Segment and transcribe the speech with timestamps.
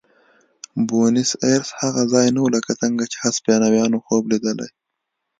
[0.87, 4.69] بونیس ایرس هغه ځای نه و لکه څنګه چې هسپانویانو خوب لیدلی.